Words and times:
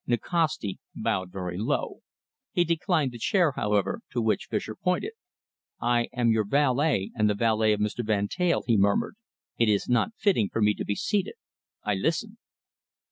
Nikasti 0.07 0.79
bowed 0.95 1.31
very 1.31 1.59
low. 1.59 2.01
He 2.51 2.63
declined 2.63 3.11
the 3.11 3.19
chair, 3.19 3.51
however, 3.55 4.01
to 4.13 4.19
which 4.19 4.47
Fischer 4.49 4.75
pointed. 4.75 5.11
"I 5.79 6.07
am 6.11 6.31
your 6.31 6.43
valet 6.43 7.11
and 7.13 7.29
the 7.29 7.35
valet 7.35 7.71
of 7.73 7.79
Mr. 7.79 8.03
Van 8.03 8.27
Teyl," 8.27 8.63
he 8.65 8.77
murmured. 8.77 9.13
"It 9.59 9.69
is 9.69 9.87
not 9.87 10.15
fitting 10.17 10.49
for 10.49 10.59
me 10.59 10.73
to 10.73 10.85
be 10.85 10.95
seated. 10.95 11.35
I 11.83 11.93
listen." 11.93 12.39